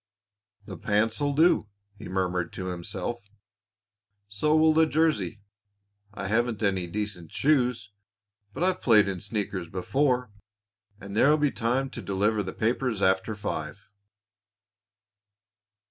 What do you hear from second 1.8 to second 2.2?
he